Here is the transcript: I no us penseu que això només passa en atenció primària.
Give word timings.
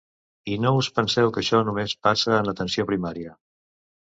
I 0.53 0.55
no 0.61 0.71
us 0.83 0.89
penseu 0.99 1.29
que 1.35 1.43
això 1.43 1.61
només 1.67 1.95
passa 2.07 2.35
en 2.41 2.51
atenció 2.55 2.87
primària. 2.93 3.37